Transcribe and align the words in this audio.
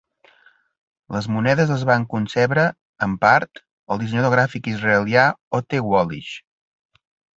Les 1.15 1.25
monedes 1.33 1.73
les 1.73 1.83
van 1.89 2.07
concebre, 2.13 2.63
en 3.07 3.13
part, 3.27 3.61
el 3.97 4.01
dissenyador 4.05 4.33
gràfic 4.37 4.71
israelià 4.73 5.27
Otte 5.61 5.83
Wallish. 5.91 6.33